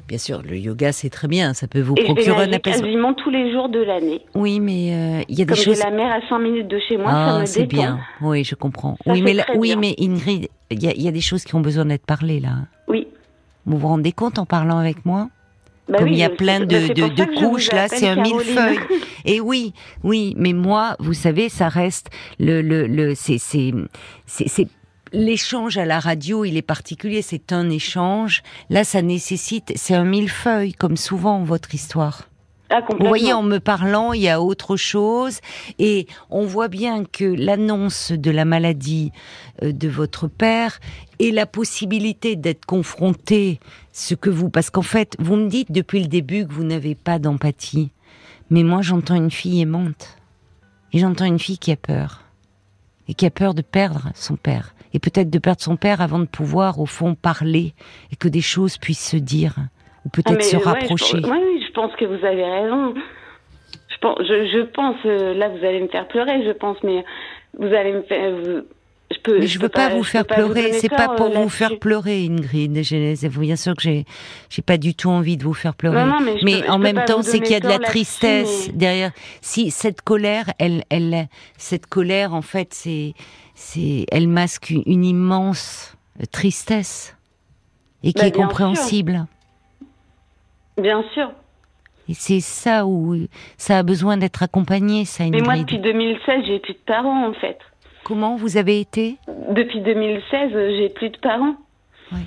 [0.08, 2.82] Bien sûr, le yoga c'est très bien, ça peut vous et procurer un apaisement.
[2.84, 5.76] quasiment tous les jours de l'année Oui, mais euh, il y a des Comme choses.
[5.78, 7.76] j'ai la mer à 5 minutes de chez moi, ça Ah, me c'est détend.
[7.76, 8.00] bien.
[8.20, 8.96] Oui, je comprends.
[9.04, 9.78] Ça, oui, mais là- très oui, bien.
[9.78, 12.54] mais Ingrid, il y y a des choses qui ont besoin d'être parlées là.
[12.88, 13.06] Oui.
[13.66, 15.28] Vous vous rendez compte en parlant avec moi
[15.90, 18.08] Bah Comme oui, il y a plein bah, de, c'est de, de couches là, c'est
[18.08, 18.36] un Caroline.
[18.36, 18.78] millefeuille.
[19.24, 19.74] Et oui,
[20.04, 23.72] oui, mais moi, vous savez, ça reste le le le c'est c'est
[24.26, 24.68] c'est
[25.12, 28.42] l'échange à la radio, il est particulier, c'est un échange.
[28.70, 32.29] Là, ça nécessite, c'est un millefeuille comme souvent votre histoire.
[32.72, 35.40] Ah, Vous voyez, en me parlant, il y a autre chose,
[35.80, 39.10] et on voit bien que l'annonce de la maladie
[39.62, 40.78] euh, de votre père
[41.18, 43.58] et la possibilité d'être confronté,
[43.92, 46.94] ce que vous, parce qu'en fait, vous me dites depuis le début que vous n'avez
[46.94, 47.90] pas d'empathie,
[48.50, 50.16] mais moi j'entends une fille aimante,
[50.92, 52.22] et j'entends une fille qui a peur,
[53.08, 56.20] et qui a peur de perdre son père, et peut-être de perdre son père avant
[56.20, 57.74] de pouvoir au fond parler
[58.12, 59.54] et que des choses puissent se dire.
[60.04, 61.16] Ou Ah, peut-être mais se ouais, rapprocher.
[61.18, 62.94] Je, pense- ouais, oui, je pense que vous avez raison.
[63.88, 67.04] Je pense, je, je pense euh, là, vous allez me faire pleurer, je pense, mais
[67.58, 68.30] vous allez me faire.
[68.36, 68.62] vous-
[69.12, 69.38] je peux.
[69.40, 70.72] Mais je peux veux pas, vous je faire pleurer.
[70.74, 72.70] C'est pas pour euh, vous faire pleurer, Ingrid.
[72.72, 74.04] Bien sûr que j'ai,
[74.50, 75.96] j'ai pas du tout envie de vous faire pleurer.
[75.98, 77.66] Non, non, mais je mais peux- je en même temps, c'est qu'il y a de
[77.68, 79.10] la tristesse mais- derrière.
[79.40, 83.14] Si cette colère, elle, elle, cette colère, en fait, c'est,
[83.56, 85.96] c'est, elle masque une, une immense
[86.30, 87.16] tristesse
[88.04, 89.26] et qui Bah, est compréhensible.
[90.80, 91.32] Bien sûr.
[92.10, 93.14] Et c'est ça où
[93.56, 95.44] ça a besoin d'être accompagné, ça, Mais Ingrid.
[95.44, 97.58] moi, depuis 2016, j'ai plus de parents, en fait.
[98.02, 99.16] Comment vous avez été?
[99.50, 101.54] Depuis 2016, euh, j'ai plus de parents.
[102.12, 102.18] Oui.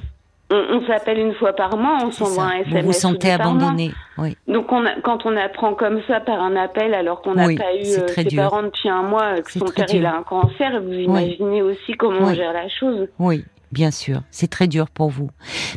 [0.52, 2.84] On, on s'appelle une fois par mois, on s'envoie un Vous SMS.
[2.86, 3.92] vous ou sentez abandonné.
[4.18, 4.38] Oui.
[4.48, 7.56] Donc on a- quand on apprend comme ça par un appel alors qu'on n'a Oui,
[7.58, 8.44] pas eu euh, ses dur.
[8.44, 11.94] parents depuis un mois, euh, que son père il a un cancer, vous imaginez aussi
[11.94, 13.08] comment on gère la chose.
[13.20, 13.44] Oui,
[13.74, 14.22] bien sûr.
[14.32, 15.30] C'est très dur pour vous.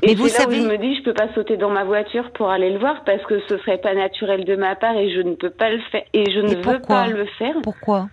[0.02, 1.70] Et Mais vous c'est là où savez- je me dis je peux pas sauter dans
[1.70, 4.96] ma voiture pour aller le voir parce que ce serait pas naturel de ma part
[4.96, 7.54] et je ne peux pas le faire et je ne Et veux pas le faire.
[7.62, 8.08] Pourquoi?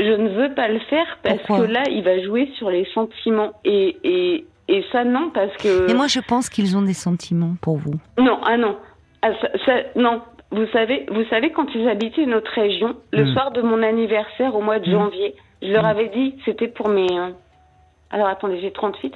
[0.00, 1.66] Je ne veux pas le faire parce Pourquoi?
[1.66, 5.90] que là il va jouer sur les sentiments et et et ça non parce que
[5.90, 7.94] Et moi, je pense qu'ils ont des sentiments pour vous.
[8.18, 8.76] Non, ah non.
[9.22, 10.20] Ah, ça, ça- non.
[10.50, 13.32] Vous savez, vous savez, quand ils habitaient une autre région, le Mm.
[13.32, 14.92] soir de mon anniversaire au mois de Mm.
[14.92, 15.86] janvier, je leur Mm.
[15.86, 17.06] avais dit, c'était pour mes...
[17.10, 17.30] euh,
[18.10, 19.14] Alors attendez, j'ai 38.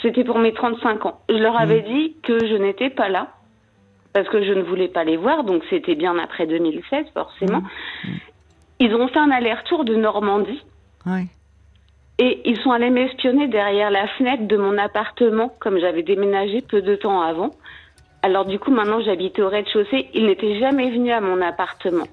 [0.00, 1.20] C'était pour mes 35 ans.
[1.28, 1.94] Je leur avais Mm.
[1.94, 3.28] dit que je n'étais pas là,
[4.14, 7.62] parce que je ne voulais pas les voir, donc c'était bien après 2016, forcément.
[8.04, 8.08] Mm.
[8.80, 10.62] Ils ont fait un aller-retour de Normandie.
[11.06, 11.26] Ouais.
[12.18, 16.82] Et ils sont allés m'espionner derrière la fenêtre de mon appartement, comme j'avais déménagé peu
[16.82, 17.50] de temps avant.
[18.22, 20.08] Alors du coup, maintenant, j'habitais au rez-de-chaussée.
[20.14, 22.06] Ils n'étaient jamais venus à mon appartement.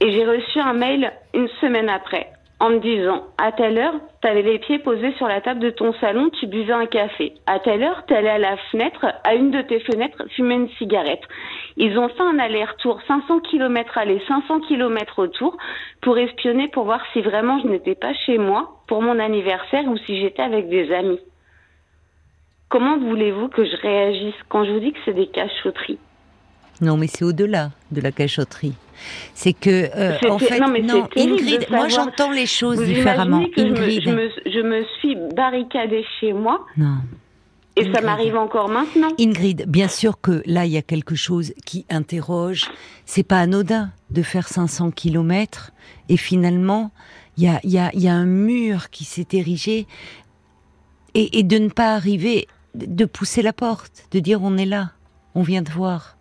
[0.00, 4.42] Et j'ai reçu un mail une semaine après, en me disant, à telle heure, t'avais
[4.42, 7.34] les pieds posés sur la table de ton salon, tu buvais un café.
[7.46, 11.22] À telle heure, t'allais à la fenêtre, à une de tes fenêtres, fumer une cigarette.
[11.76, 15.56] Ils ont fait un aller-retour, 500 km aller, 500 km retour,
[16.00, 19.96] pour espionner, pour voir si vraiment je n'étais pas chez moi pour mon anniversaire ou
[19.98, 21.20] si j'étais avec des amis.
[22.68, 25.98] comment voulez-vous que je réagisse quand je vous dis que c'est des cachotteries
[26.80, 28.74] Non, mais c'est au-delà de la cachotterie.
[29.34, 30.82] C'est que, euh, en fait, non, mais
[31.16, 33.44] Ingrid, moi j'entends les choses différemment.
[33.56, 34.02] Ingrid.
[34.02, 36.66] Je, me, je, me, suis barricadée chez moi.
[36.76, 36.98] Non.
[37.76, 39.10] Et ça m'arrive encore maintenant.
[39.20, 42.68] Ingrid, bien sûr que là, il y a quelque chose qui interroge.
[43.04, 45.70] C'est pas anodin de faire 500 kilomètres
[46.08, 46.90] et finalement,
[47.36, 49.86] il y a, y, a, y a, un mur qui s'est érigé
[51.14, 54.90] et, et, de ne pas arriver, de pousser la porte, de dire on est là,
[55.36, 56.17] on vient de voir.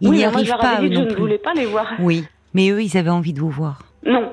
[0.00, 1.92] Ils n'y arrivent pas, eux non je ne voulais pas les voir.
[1.98, 3.82] Oui, mais eux, ils avaient envie de vous voir.
[4.04, 4.32] Non.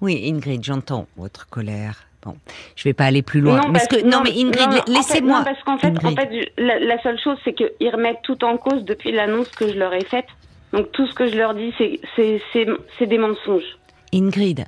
[0.00, 2.06] Oui, Ingrid, j'entends votre colère.
[2.22, 2.36] Bon,
[2.74, 3.60] je vais pas aller plus loin.
[3.60, 5.42] Non, parce que, non, mais Ingrid, laissez-moi.
[5.44, 9.12] parce qu'en fait, en fait la, seule chose, c'est qu'ils remettent tout en cause depuis
[9.12, 10.26] l'annonce que je leur ai faite.
[10.72, 11.72] Donc tout ce que je leur dis,
[12.16, 13.78] c'est des mensonges.
[14.12, 14.64] Ingrid,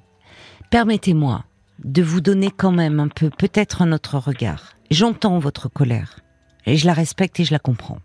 [0.70, 1.44] permettez-moi
[1.82, 4.74] de vous donner quand même un peu, peut-être un autre regard.
[4.90, 6.20] J'entends votre colère
[6.66, 7.98] et je la respecte et je la comprends.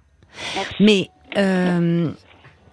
[0.80, 2.12] Mais euh,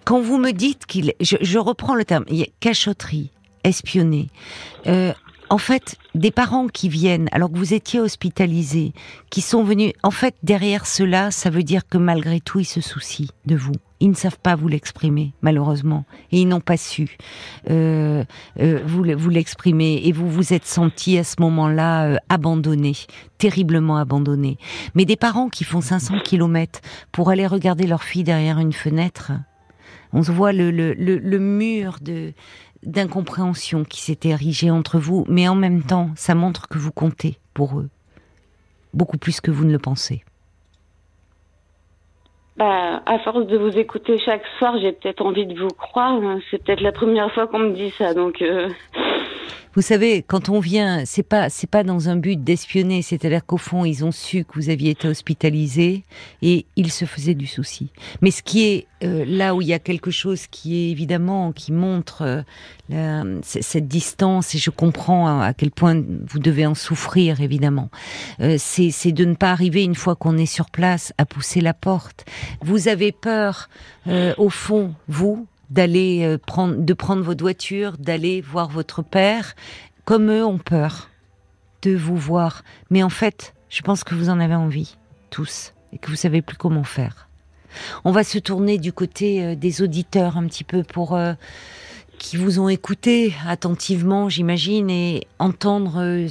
[0.05, 2.25] quand vous me dites qu'il, je, je, reprends le terme,
[2.59, 3.31] cachotterie,
[3.63, 4.29] espionner.
[4.87, 5.13] Euh,
[5.49, 8.93] en fait, des parents qui viennent alors que vous étiez hospitalisé,
[9.29, 12.81] qui sont venus, en fait, derrière cela, ça veut dire que malgré tout, ils se
[12.81, 13.75] soucient de vous.
[14.01, 17.17] Ils ne savent pas vous l'exprimer, malheureusement, et ils n'ont pas su
[17.69, 18.23] euh,
[18.59, 22.93] euh, vous, l'exprimer, et vous vous êtes senti à ce moment-là euh, abandonné,
[23.37, 24.57] terriblement abandonné.
[24.95, 26.79] Mais des parents qui font 500 kilomètres
[27.11, 29.33] pour aller regarder leur fille derrière une fenêtre,
[30.13, 32.33] on se voit le, le, le, le mur de
[32.83, 37.37] d'incompréhension qui s'est érigé entre vous, mais en même temps, ça montre que vous comptez
[37.53, 37.89] pour eux,
[38.93, 40.23] beaucoup plus que vous ne le pensez.
[42.59, 46.19] Bah, à force de vous écouter chaque soir, j'ai peut-être envie de vous croire.
[46.51, 48.41] C'est peut-être la première fois qu'on me dit ça, donc.
[48.41, 48.67] Euh,
[49.75, 53.57] vous savez, quand on vient, c'est pas c'est pas dans un but d'espionner, c'est-à-dire qu'au
[53.57, 56.03] fond, ils ont su que vous aviez été hospitalisé
[56.41, 57.89] et ils se faisaient du souci.
[58.21, 61.53] Mais ce qui est euh, là où il y a quelque chose qui est évidemment
[61.53, 62.43] qui montre
[62.91, 65.95] euh, cette distance et je comprends à, quel point
[66.27, 67.89] vous devez en souffrir évidemment.
[68.41, 71.73] Euh, c'est de ne pas arriver une fois qu'on est sur place à pousser la
[71.73, 72.25] porte.
[72.61, 73.69] Vous avez peur
[74.37, 79.55] au fond vous d'aller euh, prendre, de prendre votre voiture, d'aller voir votre père,
[80.05, 81.09] comme eux ont peur
[81.81, 82.63] de vous voir.
[82.89, 84.97] Mais en fait, je pense que vous en avez envie,
[85.29, 87.29] tous, et que vous savez plus comment faire.
[88.03, 91.33] On va se tourner du côté euh, des auditeurs un petit peu pour euh,
[92.19, 96.27] qui vous ont écouté attentivement, j'imagine, et entendre euh,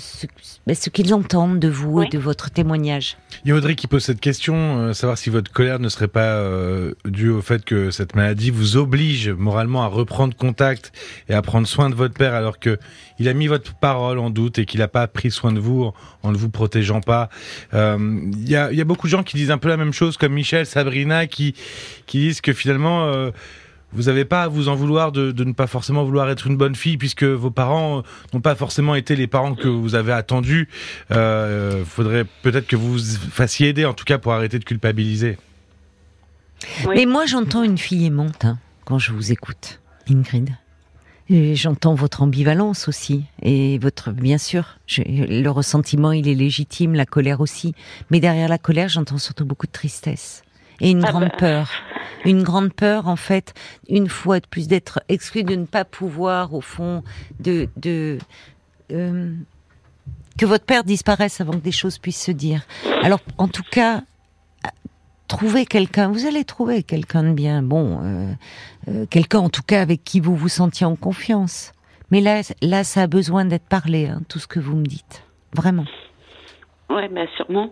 [0.67, 3.17] ben, ce, qu'ils entendent de vous et de votre témoignage.
[3.45, 6.07] Il y a Audrey qui pose cette question, euh, savoir si votre colère ne serait
[6.07, 10.93] pas euh, due au fait que cette maladie vous oblige moralement à reprendre contact
[11.29, 12.79] et à prendre soin de votre père alors que
[13.19, 15.91] il a mis votre parole en doute et qu'il n'a pas pris soin de vous
[16.23, 17.31] en, ne vous protégeant pas.
[17.73, 20.17] Il y, a, y, a, beaucoup de gens qui disent un peu la même chose,
[20.17, 21.55] comme Michel, Sabrina, qui,
[22.07, 23.33] qui disent que finalement
[23.93, 26.75] vous n'avez pas à vous en vouloir de, ne pas forcément vouloir être une bonne
[26.75, 30.69] fille puisque vos parents n'ont pas forcément été les parents que vous avez attendus.
[31.11, 34.65] Il euh, faudrait peut-être que vous vous fassiez aider en tout cas pour arrêter de
[34.65, 35.39] culpabiliser.
[36.89, 40.51] Mais moi j'entends une fille aimante hein, quand je vous écoute, Ingrid.
[41.31, 47.43] J'entends votre ambivalence aussi et votre bien sûr le ressentiment il est légitime la colère
[47.43, 47.75] aussi
[48.11, 50.43] mais derrière la colère j'entends surtout beaucoup de tristesse
[50.81, 51.37] et une ah grande bah.
[51.39, 51.71] peur
[52.25, 53.55] une grande peur en fait,
[53.89, 57.03] une fois de plus d'être exclu, de ne pas pouvoir au fond
[57.41, 58.19] de, de
[58.93, 59.35] euh,
[60.39, 62.63] que votre père disparaisse avant que des choses puissent se dire.
[63.03, 64.03] Alors en tout cas,
[65.29, 68.33] trouver quelqu'un, vous allez trouver quelqu'un de bien, bon, euh,
[68.89, 71.73] euh, quelqu'un en tout cas avec qui vous vous sentiez en confiance.
[72.11, 75.25] Mais là, là, ça a besoin d'être parlé, hein, tout ce que vous me dites,
[75.55, 75.85] vraiment.
[76.89, 77.71] Ouais, bah, sûrement.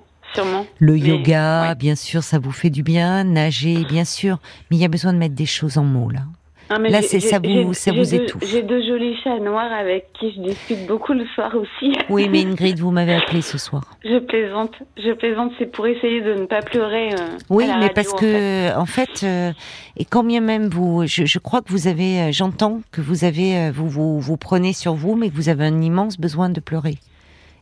[0.78, 3.24] Le yoga, bien sûr, ça vous fait du bien.
[3.24, 4.38] Nager, bien sûr.
[4.70, 6.20] Mais il y a besoin de mettre des choses en mots, là.
[6.68, 8.42] Ah, là, c'est ça vous, ça vous étouffe.
[8.50, 11.92] J'ai deux jolis chats noirs avec qui je discute beaucoup le soir aussi.
[12.08, 13.96] Oui, mais Ingrid, vous m'avez appelé ce soir.
[14.04, 17.12] Je plaisante, je plaisante, c'est pour essayer de ne pas pleurer.
[17.12, 19.52] Euh, oui, mais parce que, en fait, euh,
[19.96, 23.24] et quand bien même vous, je, je crois que vous avez, euh, j'entends que vous
[23.24, 26.60] avez, vous, vous, vous prenez sur vous, mais que vous avez un immense besoin de
[26.60, 26.98] pleurer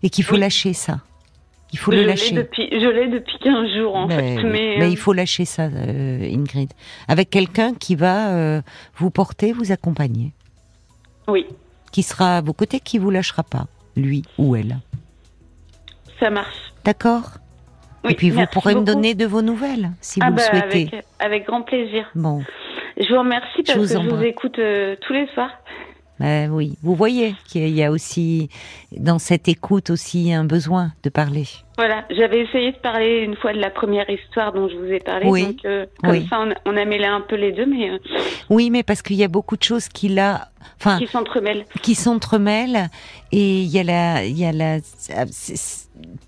[0.03, 1.01] et qu'il faut lâcher ça.
[1.75, 2.37] Il faut le lâcher.
[2.37, 4.45] je l'ai depuis 15 jours en fait.
[4.45, 6.71] Mais, il euh, faut lâcher ça, euh, Ingrid.
[7.09, 8.63] Avec quelqu'un qui va euh,
[8.95, 10.35] vous porter, vous accompagner.
[11.27, 11.47] Oui.
[11.91, 14.77] Qui sera à vos côtés, qui vous lâchera pas, lui ou elle.
[16.21, 16.73] Ça marche.
[16.85, 17.39] D'accord?
[18.05, 20.43] Oui, Et puis vous pourrez me donner de vos nouvelles, si ah vous le bah,
[20.43, 20.89] souhaitez.
[20.93, 22.09] Avec, avec, grand plaisir.
[22.15, 22.45] Bon.
[22.99, 24.61] Je vous remercie parce que je vous écoute
[25.01, 25.51] tous les soirs.
[26.25, 28.49] Ben oui, vous voyez qu'il y a aussi
[28.97, 31.47] dans cette écoute aussi un besoin de parler.
[31.77, 35.01] Voilà, j'avais essayé de parler une fois de la première histoire dont je vous ai
[35.01, 35.45] parlé, Oui.
[35.47, 36.27] donc euh, comme Oui.
[36.31, 37.99] ça on a, on a mêlé un peu les deux, mais euh,
[38.49, 40.49] Oui, mais parce qu'il y a beaucoup de choses qui là,
[40.81, 41.65] enfin, qui s'entremêlent.
[41.83, 42.89] qui s'entremêlent
[43.33, 44.77] et il y a la, il y a la,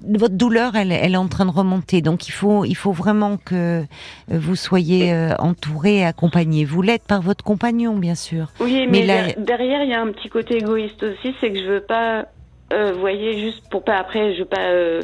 [0.07, 2.01] votre douleur, elle, elle est en train de remonter.
[2.03, 3.85] Donc il faut, il faut vraiment que
[4.29, 6.65] vous soyez euh, entouré, et accompagné.
[6.65, 8.49] Vous l'êtes par votre compagnon, bien sûr.
[8.61, 11.53] Oui, Mais mais, là- der- derrière il y a un petit côté égoïste aussi, c'est
[11.53, 12.27] que je veux pas,
[12.73, 15.03] euh, vous voyez, juste pour pas après, je veux pas euh,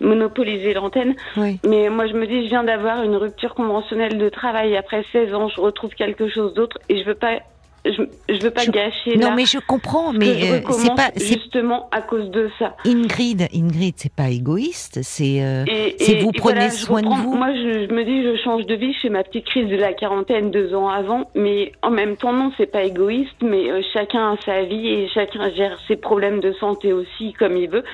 [0.00, 1.60] monopoliser l'antenne, Oui.
[1.64, 5.32] mais moi je me dis, je viens d'avoir une rupture conventionnelle de travail après 16
[5.34, 7.38] ans, je retrouve quelque chose d'autre et je veux pas,
[7.84, 8.02] je,
[8.34, 9.34] je veux pas Je- gâcher Non, là.
[9.34, 10.12] mais je comprends.
[10.12, 12.76] Mais euh, c'est pas, justement à cause de ça.
[12.86, 13.46] Ingrid.
[13.54, 15.00] Ingrid, c'est pas égoïste.
[15.02, 17.34] C'est, euh, vous et prenez voilà, soin de vous.
[17.36, 18.92] Moi, je, je me dis, je change de vie.
[18.94, 22.32] Je fais ma petite crise de la quarantaine deux ans avant, mais en même temps,
[22.32, 23.36] non, c'est pas égoïste.
[23.42, 27.56] Mais euh, chacun a sa vie et chacun gère ses problèmes de santé aussi comme
[27.56, 27.84] il veut.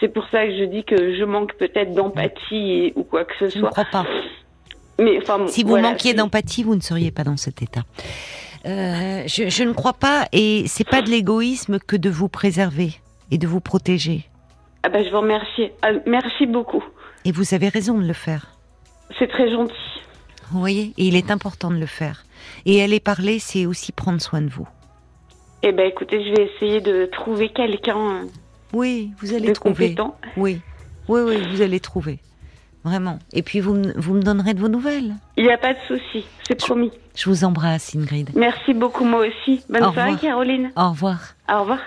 [0.00, 3.48] C'est pour ça que je dis que je manque peut-être d'empathie ou quoi que ce
[3.48, 3.70] je ne soit.
[3.70, 4.04] crois pas.
[4.98, 7.80] Mais enfin, bon, Si vous voilà, manquiez d'empathie, vous ne seriez pas dans cet état.
[8.64, 12.92] Euh, je, je ne crois pas, et c'est pas de l'égoïsme que de vous préserver
[13.30, 14.28] et de vous protéger.
[14.84, 15.70] Ah bah, je vous remercie.
[15.82, 16.82] Ah, merci beaucoup.
[17.24, 18.46] Et vous avez raison de le faire.
[19.18, 19.74] C'est très gentil.
[20.50, 22.24] Vous voyez Et il est important de le faire.
[22.66, 24.68] Et aller parler, c'est aussi prendre soin de vous.
[25.62, 28.22] Eh ben, écoutez, je vais essayer de trouver quelqu'un
[28.72, 29.94] Oui, vous allez de trouver.
[29.94, 30.16] compétent.
[30.36, 30.60] Oui,
[31.08, 32.18] oui, oui, vous allez trouver.
[32.84, 33.18] Vraiment.
[33.32, 35.14] Et puis vous, vous me donnerez de vos nouvelles.
[35.36, 36.90] Il n'y a pas de souci, c'est promis.
[37.14, 38.30] Je vous embrasse, Ingrid.
[38.34, 39.62] Merci beaucoup, moi aussi.
[39.68, 40.16] Bonne Au soirée.
[40.16, 40.70] Caroline.
[40.76, 41.18] Au revoir.
[41.52, 41.78] Au revoir.